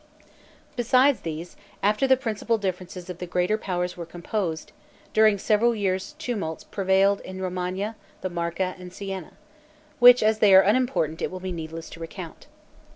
Besides 0.75 1.19
these, 1.19 1.55
after 1.83 2.07
the 2.07 2.17
principal 2.17 2.57
differences 2.57 3.07
of 3.07 3.19
the 3.19 3.27
greater 3.27 3.55
powers 3.55 3.95
were 3.95 4.05
composed, 4.07 4.71
during 5.13 5.37
several 5.37 5.75
years 5.75 6.15
tumults 6.17 6.63
prevailed 6.63 7.19
in 7.21 7.39
Romagna, 7.39 7.95
the 8.21 8.29
Marca, 8.31 8.73
and 8.79 8.91
Sienna, 8.91 9.33
which, 9.99 10.23
as 10.23 10.39
they 10.39 10.55
are 10.55 10.61
unimportant, 10.63 11.21
it 11.21 11.29
will 11.29 11.39
be 11.39 11.51
needless 11.51 11.87
to 11.91 11.99
recount. 11.99 12.47